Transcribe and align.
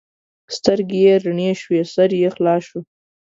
سترګې 0.55 0.99
یې 1.05 1.13
رڼې 1.23 1.49
شوې؛ 1.61 1.81
سر 1.93 2.09
یې 2.21 2.29
خلاص 2.35 2.61
شو. 2.69 2.79